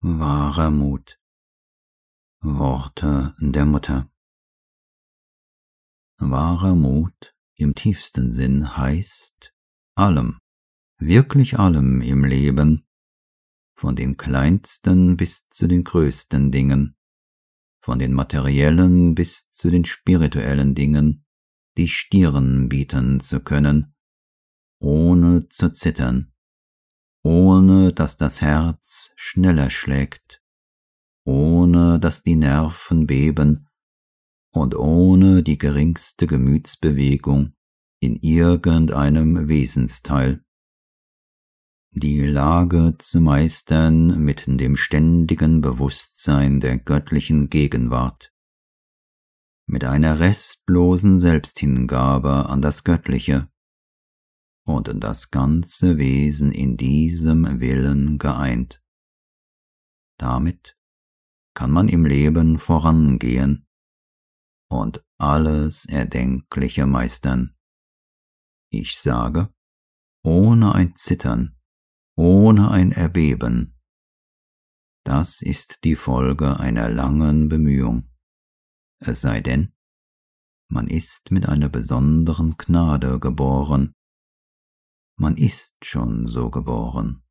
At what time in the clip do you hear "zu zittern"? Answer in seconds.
25.48-26.32